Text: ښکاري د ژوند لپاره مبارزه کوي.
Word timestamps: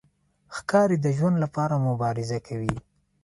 ښکاري 0.55 0.97
د 1.01 1.07
ژوند 1.17 1.37
لپاره 1.43 1.83
مبارزه 1.87 2.37
کوي. 2.47 2.75